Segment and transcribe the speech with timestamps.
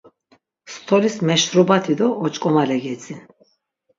[0.75, 3.21] Stolis meşrubati do oç̌ǩomale gedzin.